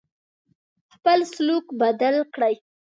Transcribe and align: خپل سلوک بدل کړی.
خپل 0.93 1.19
سلوک 1.33 1.65
بدل 1.81 2.15
کړی. 2.33 2.55